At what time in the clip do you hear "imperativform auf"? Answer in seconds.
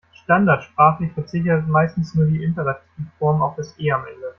2.43-3.55